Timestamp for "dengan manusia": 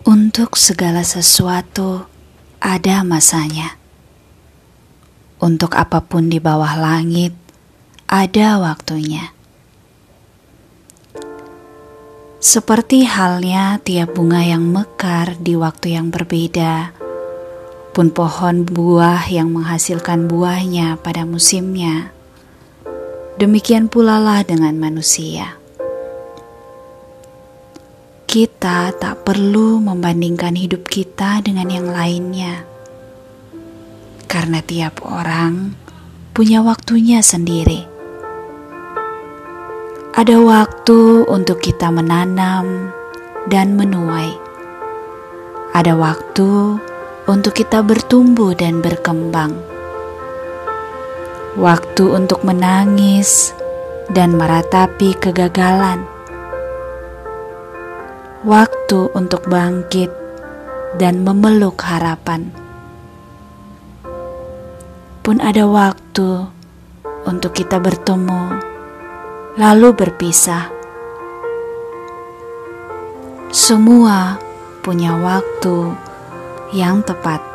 24.48-25.59